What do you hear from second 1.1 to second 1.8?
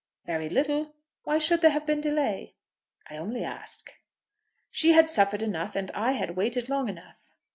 Why should there